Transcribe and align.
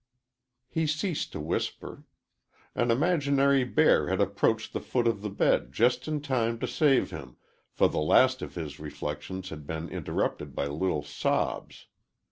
He 0.67 0.87
ceased 0.87 1.31
to 1.33 1.39
whisper. 1.39 2.05
An 2.73 2.89
imaginary 2.89 3.63
bear 3.63 4.07
had 4.09 4.19
approached 4.19 4.73
the 4.73 4.79
foot 4.81 5.05
of 5.07 5.21
the 5.21 5.29
bed 5.29 5.71
just 5.71 6.07
in 6.07 6.21
time 6.21 6.57
to 6.57 6.65
save 6.67 7.11
him, 7.11 7.37
for 7.69 7.87
the 7.87 7.99
last 8.01 8.41
of 8.41 8.55
his 8.55 8.79
reflections 8.79 9.49
had 9.49 9.67
been 9.67 9.89
interrupted 9.89 10.55
by 10.55 10.65
little 10.65 11.03
sobs. 11.03 11.85